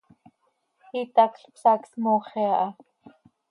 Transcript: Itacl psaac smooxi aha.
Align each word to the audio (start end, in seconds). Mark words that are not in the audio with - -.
Itacl 1.01 1.43
psaac 1.55 1.81
smooxi 1.91 2.43
aha. 2.53 2.67